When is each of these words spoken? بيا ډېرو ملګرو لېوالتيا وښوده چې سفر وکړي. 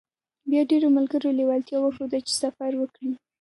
بيا 0.49 0.61
ډېرو 0.71 0.87
ملګرو 0.97 1.35
لېوالتيا 1.39 1.77
وښوده 1.81 2.17
چې 2.27 2.33
سفر 2.41 2.71
وکړي. 2.77 3.11